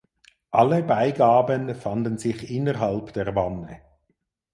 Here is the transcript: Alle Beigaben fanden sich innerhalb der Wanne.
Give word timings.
Alle 0.49 0.81
Beigaben 0.81 1.75
fanden 1.75 2.17
sich 2.17 2.49
innerhalb 2.49 3.13
der 3.13 3.35
Wanne. 3.35 3.81